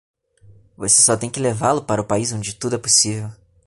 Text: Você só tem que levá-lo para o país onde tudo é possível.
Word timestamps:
Você 0.75 0.99
só 0.99 1.15
tem 1.15 1.29
que 1.29 1.39
levá-lo 1.39 1.83
para 1.83 2.01
o 2.01 2.07
país 2.07 2.31
onde 2.33 2.55
tudo 2.55 2.73
é 2.73 2.79
possível. 2.79 3.29